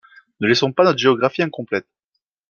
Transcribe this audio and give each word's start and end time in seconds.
Ne 0.39 0.47
laissons 0.47 0.71
pas 0.73 0.83
notre 0.83 0.97
géographie 0.97 1.43
incomplète. 1.43 1.85